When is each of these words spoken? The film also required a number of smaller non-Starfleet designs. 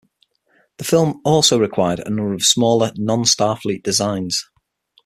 The 0.77 0.83
film 0.83 1.21
also 1.23 1.59
required 1.59 1.99
a 1.99 2.09
number 2.09 2.33
of 2.33 2.41
smaller 2.41 2.91
non-Starfleet 2.97 3.83
designs. 3.83 4.43